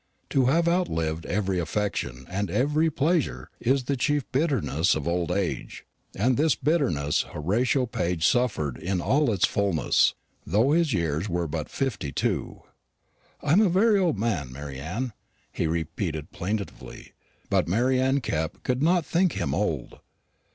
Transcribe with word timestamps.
To 0.31 0.47
have 0.47 0.67
outlived 0.67 1.27
every 1.27 1.59
affection 1.59 2.25
and 2.27 2.49
every 2.49 2.89
pleasure 2.89 3.51
is 3.59 3.83
the 3.83 3.95
chief 3.95 4.23
bitterness 4.31 4.95
of 4.95 5.07
old 5.07 5.29
age; 5.29 5.85
and 6.15 6.37
this 6.37 6.55
bitterness 6.55 7.21
Horatio 7.21 7.85
Paget 7.85 8.23
suffered 8.23 8.77
in 8.79 8.99
all 8.99 9.31
its 9.31 9.45
fulness, 9.45 10.15
though 10.43 10.71
his 10.71 10.91
years 10.91 11.29
were 11.29 11.45
but 11.47 11.69
fifty 11.69 12.11
two. 12.11 12.63
"I 13.43 13.51
am 13.51 13.61
a 13.61 13.69
very 13.69 13.99
old 13.99 14.17
man, 14.17 14.51
Mary 14.51 14.79
Anne," 14.79 15.13
he 15.51 15.67
repeated 15.67 16.31
plaintively. 16.31 17.13
But 17.51 17.67
Mary 17.67 18.01
Anne 18.01 18.21
Kepp 18.21 18.63
could 18.63 18.81
not 18.81 19.05
think 19.05 19.33
him 19.33 19.53
old. 19.53 19.99